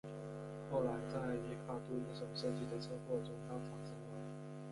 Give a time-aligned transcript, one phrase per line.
[0.71, 4.19] 后来在里卡度一手设计的车祸中当场身亡。